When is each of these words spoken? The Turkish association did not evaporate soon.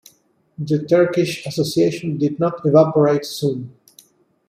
The 0.57 0.83
Turkish 0.83 1.45
association 1.45 2.17
did 2.17 2.39
not 2.39 2.65
evaporate 2.65 3.23
soon. 3.23 3.71